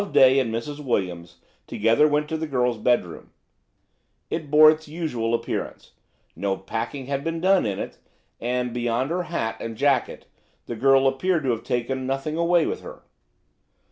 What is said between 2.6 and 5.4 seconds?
bed room. It bore its usual